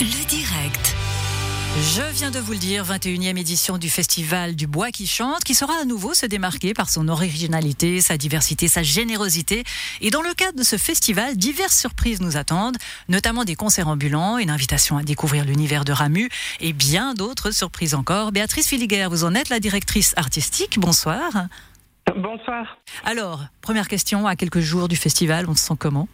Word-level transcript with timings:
Le 0.00 0.26
direct. 0.26 0.96
Je 1.76 2.00
viens 2.14 2.30
de 2.30 2.38
vous 2.38 2.52
le 2.52 2.58
dire, 2.58 2.86
21e 2.86 3.36
édition 3.36 3.76
du 3.76 3.90
Festival 3.90 4.56
du 4.56 4.66
Bois 4.66 4.90
qui 4.92 5.06
chante, 5.06 5.44
qui 5.44 5.54
sera 5.54 5.74
à 5.74 5.84
nouveau 5.84 6.14
se 6.14 6.24
démarquer 6.24 6.72
par 6.72 6.88
son 6.88 7.06
originalité, 7.08 8.00
sa 8.00 8.16
diversité, 8.16 8.66
sa 8.66 8.82
générosité. 8.82 9.62
Et 10.00 10.08
dans 10.08 10.22
le 10.22 10.32
cadre 10.32 10.56
de 10.56 10.62
ce 10.62 10.78
festival, 10.78 11.36
diverses 11.36 11.78
surprises 11.78 12.22
nous 12.22 12.38
attendent, 12.38 12.78
notamment 13.10 13.44
des 13.44 13.56
concerts 13.56 13.88
ambulants, 13.88 14.38
une 14.38 14.48
invitation 14.48 14.96
à 14.96 15.02
découvrir 15.02 15.44
l'univers 15.44 15.84
de 15.84 15.92
Ramu 15.92 16.30
et 16.60 16.72
bien 16.72 17.12
d'autres 17.12 17.50
surprises 17.50 17.94
encore. 17.94 18.32
Béatrice 18.32 18.68
Filiguer, 18.68 19.06
vous 19.10 19.24
en 19.24 19.34
êtes 19.34 19.50
la 19.50 19.60
directrice 19.60 20.14
artistique. 20.16 20.78
Bonsoir. 20.80 21.30
Bonsoir. 22.16 22.78
Alors, 23.04 23.44
première 23.60 23.86
question, 23.86 24.26
à 24.26 24.34
quelques 24.34 24.60
jours 24.60 24.88
du 24.88 24.96
festival, 24.96 25.44
on 25.46 25.54
se 25.54 25.62
sent 25.62 25.74
comment? 25.78 26.08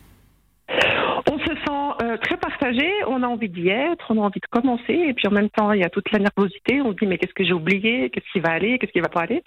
Très 2.22 2.36
partagé. 2.36 2.90
On 3.06 3.22
a 3.22 3.26
envie 3.26 3.48
d'y 3.48 3.68
être, 3.68 4.06
on 4.10 4.22
a 4.22 4.26
envie 4.26 4.40
de 4.40 4.46
commencer, 4.50 4.92
et 4.92 5.14
puis 5.14 5.28
en 5.28 5.32
même 5.32 5.50
temps, 5.50 5.72
il 5.72 5.80
y 5.80 5.84
a 5.84 5.90
toute 5.90 6.10
la 6.12 6.18
nervosité. 6.18 6.80
On 6.82 6.92
se 6.92 6.96
dit 6.96 7.06
mais 7.06 7.18
qu'est-ce 7.18 7.34
que 7.34 7.44
j'ai 7.44 7.52
oublié? 7.52 8.10
Qu'est-ce 8.10 8.30
qui 8.32 8.40
va 8.40 8.50
aller? 8.50 8.78
Qu'est-ce 8.78 8.92
qui 8.92 9.00
va 9.00 9.08
pas 9.08 9.22
aller? 9.22 9.42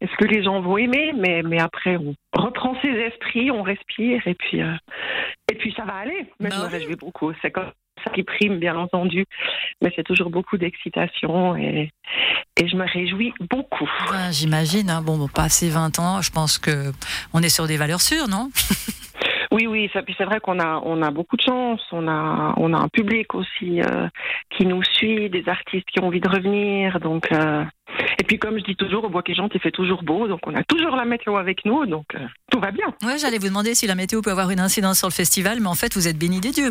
Est-ce 0.00 0.14
que 0.16 0.26
les 0.26 0.42
gens 0.42 0.60
vont 0.60 0.76
aimer? 0.78 1.12
Mais 1.16 1.42
mais 1.42 1.60
après, 1.60 1.96
on 1.96 2.14
reprend 2.34 2.76
ses 2.82 2.88
esprits, 2.88 3.50
on 3.50 3.62
respire, 3.62 4.26
et 4.26 4.34
puis 4.34 4.62
euh, 4.62 4.74
et 5.50 5.54
puis 5.56 5.72
ça 5.76 5.84
va 5.84 5.94
aller. 5.94 6.26
Mais 6.38 6.50
je 6.50 6.56
bah 6.56 6.64
me 6.64 6.70
réjouis 6.70 6.96
beaucoup. 6.96 7.32
C'est 7.42 7.50
comme 7.50 7.70
ça 8.04 8.10
qui 8.10 8.22
prime, 8.22 8.58
bien 8.58 8.76
entendu. 8.76 9.24
Mais 9.82 9.92
c'est 9.96 10.04
toujours 10.04 10.30
beaucoup 10.30 10.56
d'excitation 10.56 11.56
et, 11.56 11.90
et 12.56 12.68
je 12.68 12.76
me 12.76 12.86
réjouis 12.86 13.32
beaucoup. 13.50 13.88
J'imagine. 14.30 14.90
Hein. 14.90 15.02
Bon, 15.02 15.16
bon, 15.16 15.28
passé 15.28 15.68
20 15.70 15.98
ans, 15.98 16.22
je 16.22 16.30
pense 16.30 16.58
que 16.58 16.92
on 17.32 17.42
est 17.42 17.48
sur 17.48 17.66
des 17.66 17.76
valeurs 17.76 18.00
sûres, 18.00 18.28
non? 18.28 18.50
Oui, 19.52 19.66
oui, 19.66 19.90
ça, 19.92 20.02
puis 20.02 20.14
c'est 20.16 20.24
vrai 20.24 20.38
qu'on 20.38 20.60
a, 20.60 20.80
on 20.84 21.02
a 21.02 21.10
beaucoup 21.10 21.36
de 21.36 21.42
chance. 21.42 21.80
On 21.90 22.06
a, 22.06 22.54
on 22.56 22.72
a 22.72 22.78
un 22.78 22.88
public 22.88 23.34
aussi 23.34 23.80
euh, 23.80 24.08
qui 24.50 24.64
nous 24.64 24.82
suit, 24.82 25.28
des 25.28 25.48
artistes 25.48 25.86
qui 25.92 26.00
ont 26.00 26.06
envie 26.06 26.20
de 26.20 26.28
revenir. 26.28 27.00
Donc, 27.00 27.32
euh, 27.32 27.64
et 28.20 28.24
puis 28.24 28.38
comme 28.38 28.58
je 28.58 28.64
dis 28.64 28.76
toujours, 28.76 29.04
au 29.04 29.08
bois 29.08 29.22
qui 29.22 29.32
il 29.32 29.60
fait 29.60 29.70
toujours 29.72 30.02
beau, 30.04 30.28
donc 30.28 30.40
on 30.46 30.54
a 30.54 30.62
toujours 30.62 30.94
la 30.94 31.04
météo 31.04 31.36
avec 31.36 31.64
nous, 31.64 31.84
donc 31.86 32.06
euh, 32.14 32.18
tout 32.50 32.60
va 32.60 32.70
bien. 32.70 32.86
Ouais, 33.02 33.18
j'allais 33.18 33.38
vous 33.38 33.48
demander 33.48 33.74
si 33.74 33.86
la 33.86 33.96
météo 33.96 34.22
peut 34.22 34.30
avoir 34.30 34.50
une 34.50 34.60
incidence 34.60 34.98
sur 34.98 35.08
le 35.08 35.12
festival, 35.12 35.58
mais 35.60 35.68
en 35.68 35.74
fait, 35.74 35.94
vous 35.94 36.06
êtes 36.06 36.18
béni 36.18 36.40
des 36.40 36.50
dieux. 36.50 36.70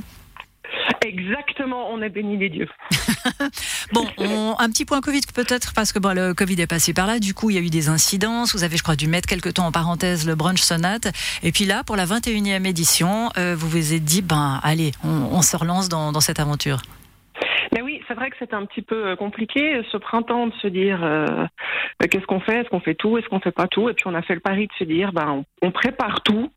Exactement, 1.06 1.92
on 1.92 2.02
est 2.02 2.10
béni 2.10 2.38
des 2.38 2.50
dieux. 2.50 2.68
bon, 3.94 4.06
un 4.58 4.70
petit 4.70 4.86
point 4.86 5.02
Covid 5.02 5.22
peut-être, 5.34 5.74
parce 5.74 5.92
que 5.92 6.00
bon, 6.00 6.16
le 6.16 6.34
Covid 6.34 6.62
est 6.62 6.68
passé 6.68 6.94
par 6.94 7.08
là, 7.08 7.20
du 7.20 7.34
coup 7.34 7.50
il 7.50 7.56
y 7.56 7.60
a 7.60 7.62
eu 7.62 7.70
des 7.70 7.90
incidences, 7.90 8.56
vous 8.56 8.64
avez 8.64 8.78
je 8.78 8.84
crois 8.84 8.96
dû 8.96 9.08
mettre 9.08 9.28
quelque 9.28 9.50
temps 9.50 9.66
en 9.66 9.72
parenthèse 9.72 10.28
le 10.28 10.36
brunch 10.36 10.62
sonate, 10.62 11.08
et 11.44 11.52
puis 11.52 11.66
là 11.66 11.84
pour 11.84 11.96
la 11.96 12.06
21e 12.06 12.66
édition, 12.66 13.30
euh, 13.38 13.56
vous 13.58 13.70
vous 13.70 13.94
êtes 13.94 14.04
dit, 14.04 14.22
ben 14.22 14.60
allez, 14.64 14.92
on, 15.04 15.42
se 15.42 15.56
relance 15.56 15.90
dans, 15.90 16.20
cette 16.20 16.40
aventure. 16.40 16.82
Mais 17.72 17.82
oui, 17.82 18.02
c'est 18.08 18.14
vrai 18.14 18.30
que 18.30 18.36
c'est 18.40 18.54
un 18.54 18.66
petit 18.66 18.82
peu 18.82 19.08
euh, 19.08 19.16
compliqué 19.16 19.82
ce 19.92 19.98
printemps 19.98 20.48
de 20.48 20.54
se 20.62 20.68
dire 20.68 21.04
euh, 21.04 21.46
qu'est-ce 22.10 22.26
qu'on 22.26 22.40
fait, 22.40 22.62
est-ce 22.62 22.70
qu'on 22.70 22.80
fait 22.80 22.96
tout, 22.96 23.18
est-ce 23.18 23.28
qu'on 23.28 23.40
fait 23.40 23.52
pas 23.52 23.68
tout, 23.68 23.90
et 23.90 23.94
puis 23.94 24.06
on 24.08 24.16
a 24.16 24.22
fait 24.22 24.34
le 24.34 24.40
pari 24.40 24.68
de 24.68 24.74
se 24.78 24.84
dire 24.84 25.14
ben 25.14 25.44
on 25.62 25.72
prépare 25.72 26.22
tout, 26.22 26.52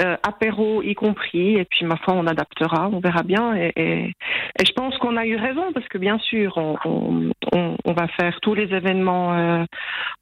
euh, 0.00 0.16
apéro 0.26 0.82
y 0.82 0.94
compris, 0.94 1.56
et 1.56 1.64
puis 1.64 1.84
ma 1.84 1.96
foi, 1.96 2.14
on 2.14 2.26
adaptera, 2.26 2.88
on 2.92 3.00
verra 3.00 3.22
bien. 3.22 3.54
Et, 3.56 3.72
et, 3.76 4.14
je 4.64 4.72
pense 4.72 4.96
qu'on 4.98 5.16
a 5.16 5.26
eu 5.26 5.36
raison, 5.36 5.72
parce 5.72 5.86
que 5.88 5.98
bien 5.98 6.18
sûr, 6.18 6.56
on, 6.56 7.30
on, 7.52 7.76
on 7.84 7.92
va 7.92 8.08
faire 8.08 8.38
tous 8.40 8.54
les 8.54 8.72
événements 8.74 9.34
euh, 9.34 9.64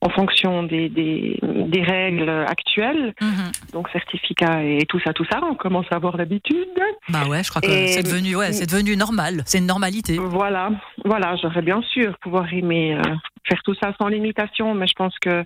en 0.01 0.09
fonction 0.11 0.63
des, 0.63 0.89
des, 0.89 1.39
des 1.43 1.83
règles 1.83 2.29
actuelles, 2.29 3.15
mhm. 3.21 3.51
donc 3.73 3.89
certificat 3.91 4.63
et 4.63 4.85
tout 4.89 5.01
ça, 5.01 5.13
tout 5.13 5.27
ça, 5.31 5.41
on 5.43 5.55
commence 5.55 5.87
à 5.91 5.97
avoir 5.97 6.17
l'habitude. 6.17 6.69
Bah 7.09 7.27
ouais, 7.29 7.43
je 7.43 7.51
crois 7.51 7.61
que 7.61 7.69
c'est 7.69 8.03
devenu, 8.03 8.37
ouais, 8.37 8.53
c'est 8.53 8.71
devenu 8.71 8.97
normal, 8.97 9.43
c'est 9.47 9.59
une 9.59 9.67
normalité. 9.67 10.19
Voilà, 10.19 10.71
voilà, 11.05 11.37
j'aurais 11.37 11.63
bien 11.63 11.83
sûr 11.83 12.17
pouvoir 12.19 12.53
aimer 12.53 12.95
euh, 12.95 13.15
faire 13.49 13.63
tout 13.65 13.75
ça 13.83 13.93
sans 13.99 14.09
limitation, 14.09 14.75
mais 14.75 14.87
je 14.87 14.95
pense 14.95 15.19
que 15.19 15.45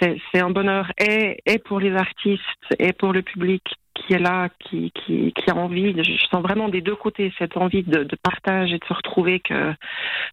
c'est 0.00 0.40
un 0.40 0.50
bonheur 0.50 0.90
et, 0.98 1.40
et 1.46 1.58
pour 1.58 1.80
les 1.80 1.94
artistes 1.94 2.42
et 2.78 2.92
pour 2.92 3.12
le 3.12 3.22
public 3.22 3.62
qui 3.94 4.14
est 4.14 4.18
là, 4.18 4.48
qui, 4.60 4.92
qui, 4.92 5.32
qui 5.32 5.50
a 5.50 5.56
envie. 5.56 5.92
Je 6.02 6.26
sens 6.30 6.42
vraiment 6.42 6.68
des 6.68 6.80
deux 6.80 6.94
côtés 6.94 7.32
cette 7.38 7.56
envie 7.56 7.82
de, 7.82 8.04
de, 8.04 8.16
partage 8.22 8.72
et 8.72 8.78
de 8.78 8.84
se 8.84 8.94
retrouver 8.94 9.40
que 9.40 9.74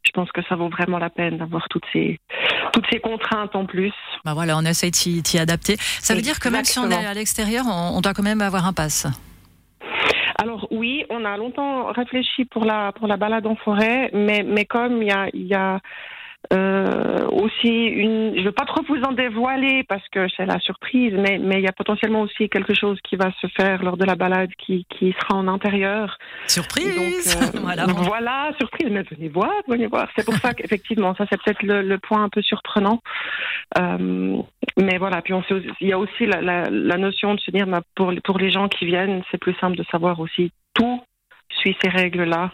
je 0.04 0.12
pense 0.12 0.32
que 0.32 0.42
ça 0.48 0.56
vaut 0.56 0.70
vraiment 0.70 1.00
la 1.00 1.10
peine 1.10 1.38
d'avoir 1.38 1.68
toutes 1.70 1.86
ces, 1.92 2.20
toutes 2.74 2.86
ces 2.92 3.00
contraintes 3.00 3.56
en 3.56 3.66
plus. 3.66 3.94
Bah 4.24 4.34
voilà, 4.34 4.58
on 4.58 4.62
essaie 4.62 4.92
de 4.92 4.96
s'y 4.96 5.40
adapter. 5.40 5.76
Ça 5.80 6.14
veut 6.16 6.22
dire 6.22 6.40
que 6.40 6.50
même 6.50 6.66
si 6.66 6.80
on 6.80 6.90
est 6.90 7.06
à 7.06 7.14
l'extérieur, 7.14 7.66
on, 7.68 7.98
on 7.98 8.02
doit 8.02 8.14
quand 8.14 8.24
même 8.24 8.42
avoir 8.42 8.66
un 8.68 8.74
pass. 8.74 9.08
Alors 10.38 10.68
oui, 10.70 11.06
on 11.10 11.24
a 11.24 11.38
longtemps 11.38 11.92
réfléchi 11.94 12.46
pour 12.46 12.66
la 12.66 12.92
pour 12.92 13.08
la 13.08 13.16
balade 13.16 13.48
en 13.48 13.56
forêt, 13.56 14.10
mais 14.14 14.44
mais 14.44 14.66
comme 14.66 15.02
il 15.02 15.08
y 15.08 15.12
a 15.12 15.28
il 15.34 15.48
y 15.48 15.54
a 15.54 15.80
euh, 16.54 17.28
aussi, 17.28 17.86
une, 17.86 18.34
je 18.36 18.40
ne 18.40 18.46
veux 18.46 18.52
pas 18.52 18.66
trop 18.66 18.82
vous 18.88 19.02
en 19.04 19.12
dévoiler 19.12 19.84
parce 19.84 20.08
que 20.10 20.28
c'est 20.36 20.46
la 20.46 20.60
surprise, 20.60 21.14
mais 21.14 21.40
mais 21.40 21.56
il 21.56 21.64
y 21.64 21.68
a 21.68 21.72
potentiellement 21.72 22.22
aussi 22.22 22.50
quelque 22.50 22.74
chose 22.74 23.00
qui 23.04 23.16
va 23.16 23.32
se 23.42 23.48
faire 23.48 23.84
lors 23.84 23.98
de 23.98 24.06
la 24.06 24.16
balade 24.16 24.50
qui, 24.58 24.86
qui 24.90 25.16
sera 25.20 25.36
en 25.36 25.48
intérieur. 25.48 26.18
Surprise. 26.48 27.38
Donc, 27.40 27.56
euh, 27.56 27.60
voilà. 27.62 27.86
voilà, 27.88 28.52
surprise. 28.60 28.90
Mais 28.92 29.04
venez 29.04 29.30
voir, 29.30 29.52
venez 29.68 29.88
voir. 29.88 30.08
C'est 30.16 30.26
pour 30.26 30.36
ça 30.36 30.54
qu'effectivement, 30.56 31.16
ça 31.16 31.26
c'est 31.30 31.42
peut-être 31.42 31.64
le, 31.64 31.82
le, 31.82 31.98
point 31.98 32.24
un 32.24 32.30
peu 32.30 32.42
surprenant. 32.42 33.02
Euh, 33.80 34.38
mais 34.78 34.98
voilà, 34.98 35.22
puis 35.22 35.34
on 35.34 35.44
sait, 35.44 35.56
il 35.82 35.88
y 35.88 35.94
a 35.94 36.00
aussi 36.00 36.26
la, 36.26 36.42
la, 36.42 36.70
la 36.70 36.98
notion 36.98 37.34
de 37.34 37.40
se 37.40 37.52
dire, 37.52 37.68
bah, 37.68 37.82
pour 37.96 38.14
pour 38.24 38.38
les 38.38 38.52
gens 38.52 38.68
qui 38.68 38.86
viennent, 38.86 39.24
c'est 39.32 39.40
plus 39.40 39.56
simple 39.56 39.78
de 39.78 39.84
savoir 39.92 40.20
aussi 40.20 40.52
tout 40.74 41.02
suit 41.50 41.76
ces 41.82 41.90
règles-là. 41.90 42.52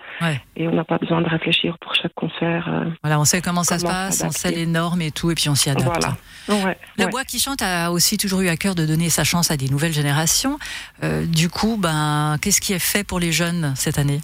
Et 0.56 0.68
on 0.68 0.72
n'a 0.72 0.84
pas 0.84 0.98
besoin 0.98 1.22
de 1.22 1.28
réfléchir 1.28 1.78
pour 1.80 1.94
chaque 1.96 2.14
concert. 2.14 2.68
Euh, 2.70 2.90
voilà, 3.04 3.20
on 3.20 3.26
sait 3.26 3.42
comment 3.42 3.64
ça 3.64 3.80
se 3.80 3.86
passe, 3.86 4.24
on 4.26 4.32
sait 4.32 4.52
les 4.52 4.66
normes 4.66 5.02
et 5.02 5.12
tout, 5.12 5.32
et 5.32 5.36
puis 5.36 5.50
on 5.50 5.56
s'y 5.56 5.70
adapte. 5.70 6.00
Voilà. 6.48 6.76
le 6.98 7.08
Bois 7.08 7.24
qui 7.24 7.40
chante 7.40 7.62
a 7.62 7.92
aussi 7.92 8.18
toujours 8.18 8.42
eu 8.42 8.50
à 8.50 8.58
cœur 8.58 8.76
de 8.76 8.86
donner 8.86 9.10
sa 9.10 9.24
chance 9.24 9.52
à 9.52 9.58
des 9.58 9.70
nouvelles 9.70 9.94
générations. 9.94 10.60
Euh, 11.04 11.26
du 11.26 11.50
coup, 11.50 11.78
ben, 11.78 12.38
qu'est-ce 12.42 12.62
qui 12.62 12.74
est 12.74 12.80
fait 12.80 13.04
pour 13.04 13.20
les 13.20 13.32
jeunes 13.32 13.74
cette 13.76 13.98
année? 13.98 14.20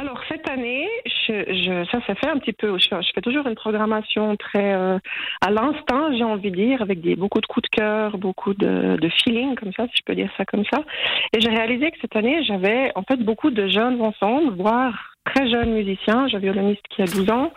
Alors, 0.00 0.20
cette 0.28 0.48
année, 0.48 0.86
je, 1.26 1.84
ça, 1.90 1.98
ça 2.06 2.14
fait 2.14 2.28
un 2.28 2.38
petit 2.38 2.52
peu. 2.52 2.78
Je, 2.78 2.88
fais 3.14 3.20
toujours 3.20 3.46
une 3.46 3.54
programmation 3.54 4.36
très 4.36 4.74
euh, 4.74 4.98
à 5.40 5.50
l'instinct, 5.50 6.16
j'ai 6.16 6.24
envie 6.24 6.50
de 6.50 6.56
dire, 6.56 6.82
avec 6.82 7.00
des, 7.00 7.16
beaucoup 7.16 7.40
de 7.40 7.46
coups 7.46 7.68
de 7.70 7.76
cœur, 7.76 8.18
beaucoup 8.18 8.54
de, 8.54 8.96
de 8.96 9.08
feeling, 9.08 9.54
comme 9.54 9.72
ça, 9.76 9.86
si 9.86 9.98
je 9.98 10.02
peux 10.04 10.14
dire 10.14 10.30
ça 10.36 10.44
comme 10.44 10.64
ça. 10.72 10.82
Et 11.34 11.40
j'ai 11.40 11.50
réalisé 11.50 11.90
que 11.90 11.98
cette 12.00 12.16
année, 12.16 12.44
j'avais 12.44 12.92
en 12.94 13.02
fait 13.02 13.16
beaucoup 13.16 13.50
de 13.50 13.66
jeunes 13.68 14.00
ensembles, 14.00 14.54
voire 14.56 15.16
très 15.26 15.48
jeunes 15.48 15.72
musiciens. 15.72 16.28
J'ai 16.28 16.36
un 16.36 16.40
violoniste 16.40 16.82
qui 16.90 17.02
a 17.02 17.06
12 17.06 17.30
ans. 17.30 17.52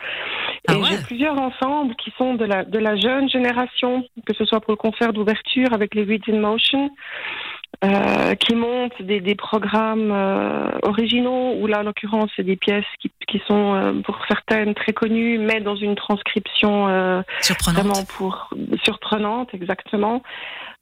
Et 0.70 0.74
ah 0.74 0.76
j'ai 0.90 0.98
plusieurs 1.04 1.40
ensembles 1.40 1.96
qui 1.96 2.12
sont 2.18 2.34
de 2.36 2.46
la, 2.46 2.66
de 2.66 2.80
la 2.80 2.96
jeune 2.96 3.30
génération, 3.30 4.04
que 4.26 4.34
ce 4.34 4.46
soit 4.46 4.60
pour 4.60 4.72
le 4.72 4.78
concert 4.78 5.14
d'ouverture 5.14 5.74
avec 5.74 5.96
les 5.96 6.04
Reads 6.04 6.30
in 6.32 6.40
Motion, 6.40 6.90
euh, 7.86 8.36
qui 8.36 8.56
montent 8.56 9.02
des, 9.02 9.22
des 9.22 9.36
programmes 9.36 10.12
euh, 10.12 10.70
originaux, 10.84 11.56
où 11.60 11.68
là, 11.68 11.80
en 11.80 11.84
l'occurrence, 11.84 12.30
c'est 12.36 12.44
des 12.44 12.58
pièces 12.58 12.84
qui, 13.00 13.10
qui 13.30 13.42
sont, 13.48 13.74
euh, 13.76 13.94
pour 14.02 14.18
certaines, 14.28 14.74
très 14.74 14.94
connues, 14.94 15.38
mais 15.38 15.62
dans 15.62 15.76
une 15.76 15.96
transcription 15.96 16.88
euh, 16.88 17.22
surprenante. 17.42 17.84
vraiment 17.84 18.06
pour 18.18 18.50
surprenante, 18.84 19.54
exactement. 19.54 20.22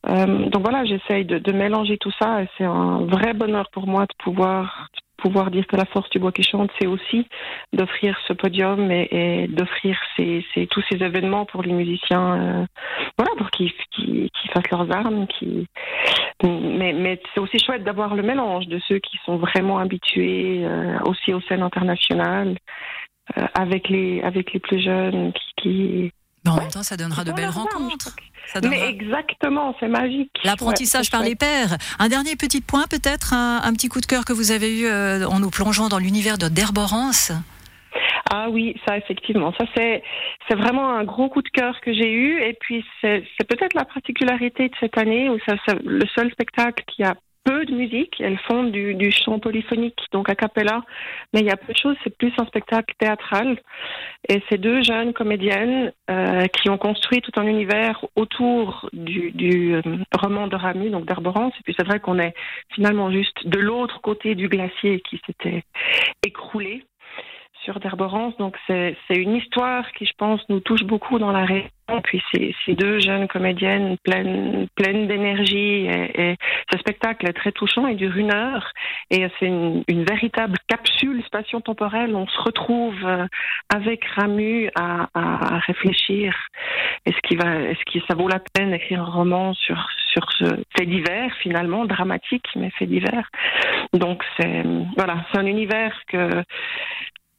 donc 0.08 0.62
voilà, 0.62 0.86
j'essaye 0.86 1.26
de, 1.26 1.38
de, 1.38 1.52
mélanger 1.52 1.98
tout 1.98 2.14
ça, 2.20 2.44
et 2.44 2.48
c'est 2.58 2.64
un 2.64 3.00
vrai 3.06 3.34
bonheur 3.34 3.70
pour 3.72 3.88
moi 3.88 4.04
de 4.04 4.24
pouvoir 4.24 4.88
pouvoir 5.18 5.52
dire 5.52 5.66
que 5.68 5.76
la 5.76 5.86
force 5.86 6.10
du 6.10 6.20
bois 6.20 6.32
qui 6.32 6.44
chante, 6.44 6.72
c'est 6.80 6.88
aussi 6.88 7.28
d'offrir 7.74 8.18
ce 8.28 8.34
podium 8.34 8.92
et, 8.92 9.08
et 9.12 9.48
d'offrir 9.48 9.98
ces, 10.16 10.46
ces, 10.54 10.68
tous 10.68 10.84
ces 10.90 11.04
événements 11.04 11.46
pour 11.46 11.64
les 11.64 11.74
musiciens, 11.74 12.36
euh, 12.36 12.66
voilà, 13.18 13.32
pour 13.38 13.50
qu'ils 13.50 13.74
qu 13.92 14.30
fassent 14.54 14.72
leurs 14.72 14.92
armes, 14.96 15.28
mais, 16.44 16.94
mais 16.94 17.20
c'est 17.34 17.40
aussi 17.40 17.60
chouette 17.60 17.84
d'avoir 17.84 18.16
le 18.16 18.24
mélange 18.24 18.68
de 18.68 18.80
ceux 18.88 19.00
qui 19.00 19.18
sont 19.26 19.38
vraiment 19.38 19.80
habitués 19.80 20.64
euh, 20.64 21.00
aussi 21.06 21.34
aux 21.34 21.42
scènes 21.42 21.64
internationales, 21.64 22.56
euh, 23.38 23.46
avec 23.60 23.90
les 23.90 24.22
avec 24.22 24.54
les 24.54 24.60
plus 24.60 24.80
jeunes 24.80 25.34
qui, 25.34 25.54
qui 25.58 26.12
en 26.50 26.58
même 26.58 26.70
temps, 26.70 26.84
ça 26.84 26.98
donnera 26.98 27.24
de 27.24 27.32
belles 27.32 27.50
rencontres. 27.50 28.16
Mais 28.64 28.90
exactement, 28.90 29.76
c'est 29.80 29.88
magique. 29.90 30.32
L'apprentissage 30.44 31.12
par 31.12 31.22
les 31.22 31.36
pairs. 31.36 31.78
Un 32.00 32.08
dernier 32.08 32.36
petit 32.36 32.62
point, 32.62 32.86
peut-être, 32.90 33.34
un, 33.34 33.62
un, 33.64 33.74
petit 33.74 33.90
coup 33.90 34.00
de 34.00 34.06
cœur 34.06 34.26
que 34.26 34.34
vous 34.34 34.52
avez 34.52 34.80
eu 34.80 34.86
euh, 34.86 35.26
en 35.28 35.40
nous 35.40 35.50
plongeant 35.50 35.90
dans 35.90 36.00
l'univers 36.00 36.38
de 36.38 36.48
d'Herborance. 36.48 37.34
Ah 38.30 38.48
oui, 38.50 38.76
ça 38.86 38.98
effectivement, 38.98 39.54
ça 39.58 39.66
c'est 39.76 40.04
c'est 40.48 40.56
vraiment 40.56 40.90
un 40.90 41.06
gros 41.06 41.30
coup 41.30 41.42
de 41.42 41.50
cœur 41.50 41.80
que 41.82 41.94
j'ai 41.94 42.12
eu 42.12 42.42
et 42.42 42.58
puis 42.60 42.84
c'est 43.02 43.24
peut-être 43.48 43.74
la 43.74 43.86
particularité 43.86 44.68
de 44.68 44.74
cette 44.80 44.98
année 44.98 45.30
où 45.30 45.38
c'est 45.46 45.56
le 45.84 46.06
seul 46.14 46.30
spectacle 46.32 46.84
qui 46.88 47.04
a 47.04 47.16
peu 47.48 47.66
de 47.66 47.74
musique, 47.74 48.20
elles 48.20 48.38
font 48.40 48.64
du, 48.64 48.94
du 48.94 49.10
chant 49.10 49.40
polyphonique, 49.40 50.00
donc 50.12 50.30
a 50.30 50.36
cappella, 50.36 50.84
mais 51.34 51.40
il 51.40 51.46
y 51.46 51.50
a 51.50 51.56
peu 51.56 51.72
de 51.72 51.78
choses, 51.78 51.96
c'est 52.04 52.16
plus 52.18 52.34
un 52.38 52.46
spectacle 52.46 52.94
théâtral. 53.00 53.58
Et 54.28 54.42
ces 54.50 54.58
deux 54.58 54.84
jeunes 54.84 55.14
comédiennes 55.14 55.94
euh, 56.10 56.46
qui 56.48 56.70
ont 56.70 56.78
construit 56.78 57.22
tout 57.22 57.32
un 57.38 57.48
univers 57.48 58.04
autour 58.18 58.90
du, 58.92 59.76
euh, 59.76 59.82
roman 60.14 60.48
de 60.48 60.58
Ramu, 60.58 60.90
donc 60.90 61.06
d'Arborance, 61.06 61.54
et 61.60 61.64
puis 61.64 61.74
c'est 61.78 61.88
vrai 61.88 62.02
qu'on 62.02 62.20
est 62.20 62.34
finalement 62.76 63.10
juste 63.12 63.48
de 63.48 63.60
l'autre 63.60 64.02
côté 64.02 64.36
du 64.36 64.50
glacier 64.50 65.00
qui 65.00 65.22
s'était 65.26 65.64
écroulé. 66.26 66.84
sur 67.64 67.80
d'Herborance, 67.80 68.36
donc 68.38 68.56
c'est 68.68 68.96
une 69.10 69.36
histoire 69.36 69.92
qui, 69.94 70.06
je 70.06 70.14
pense, 70.18 70.42
nous 70.48 70.62
touche 70.62 70.84
beaucoup 70.84 71.18
dans 71.20 71.32
la 71.32 71.44
région. 71.46 71.70
Puis 72.04 72.22
ces, 72.34 72.76
deux 72.76 73.00
jeunes 73.00 73.28
comédiennes 73.28 73.98
pleines, 74.04 74.68
pleines 74.76 75.08
d'énergie 75.08 75.88
et, 75.88 76.32
et, 76.32 76.36
ce 76.72 76.78
spectacle 76.80 77.28
est 77.28 77.34
très 77.34 77.52
touchant. 77.52 77.88
Il 77.88 77.98
dure 77.98 78.16
une 78.18 78.34
heure 78.34 78.72
et 79.10 79.28
c'est 79.40 79.48
une, 79.48 79.84
véritable 79.88 80.58
capsule 80.68 81.24
spatio-temporelle. 81.26 82.16
On 82.16 82.28
se 82.28 82.40
retrouve 82.42 82.96
euh, 83.04 83.28
avec 83.74 84.06
Ramu 84.06 84.70
à, 84.76 85.10
à, 85.14 85.60
réfléchir. 85.60 86.36
Est-ce 87.06 87.18
qu'il 87.24 87.38
va, 87.38 87.56
est-ce 87.62 87.84
que 87.86 88.06
ça 88.08 88.16
vaut 88.16 88.28
la 88.28 88.40
peine 88.54 88.72
d'écrire 88.72 89.02
un 89.02 89.06
roman 89.06 89.54
sur 89.54 89.88
sur 90.14 90.32
ce 90.32 90.46
fait 90.76 90.86
divers 90.86 91.32
finalement 91.42 91.86
dramatique 91.86 92.48
mais 92.56 92.70
fait 92.72 92.86
divers? 92.86 93.30
Donc 93.94 94.24
c'est 94.40 94.64
voilà, 94.96 95.26
c'est 95.32 95.40
un 95.40 95.46
univers 95.46 95.94
que 96.08 96.44